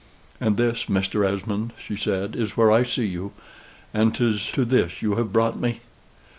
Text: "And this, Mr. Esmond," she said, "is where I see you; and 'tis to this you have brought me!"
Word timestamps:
"And 0.39 0.57
this, 0.57 0.85
Mr. 0.85 1.23
Esmond," 1.31 1.73
she 1.77 1.95
said, 1.95 2.35
"is 2.35 2.57
where 2.57 2.71
I 2.71 2.81
see 2.81 3.05
you; 3.05 3.33
and 3.93 4.15
'tis 4.15 4.47
to 4.53 4.65
this 4.65 5.03
you 5.03 5.13
have 5.13 5.31
brought 5.31 5.59
me!" 5.59 5.81